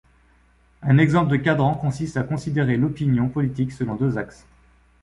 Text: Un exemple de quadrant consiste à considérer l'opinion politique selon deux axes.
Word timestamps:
Un 0.81 0.97
exemple 0.97 1.29
de 1.31 1.35
quadrant 1.37 1.75
consiste 1.75 2.17
à 2.17 2.23
considérer 2.23 2.75
l'opinion 2.75 3.29
politique 3.29 3.71
selon 3.71 3.93
deux 3.95 4.17
axes. 4.17 4.47